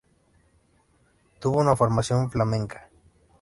Tuvo 1.39 1.59
una 1.59 1.75
formación 1.75 2.31
flamenca. 2.31 2.89